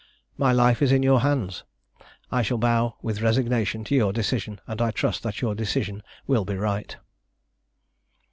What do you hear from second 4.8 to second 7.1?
I trust that your decision will be right."